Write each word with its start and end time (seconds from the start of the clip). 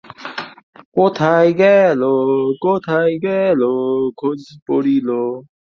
কোথায় 0.97 1.49
গেল 1.61 2.01
কোথায় 2.61 3.13
গেল 3.25 3.61
খোঁজ 4.19 4.41
পড়িল। 4.67 5.09